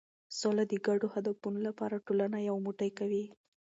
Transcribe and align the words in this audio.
سوله 0.39 0.63
د 0.71 0.73
ګډو 0.87 1.07
هدفونو 1.15 1.59
لپاره 1.67 2.03
ټولنه 2.07 2.37
یو 2.49 2.55
موټی 2.65 2.89
کوي. 2.99 3.23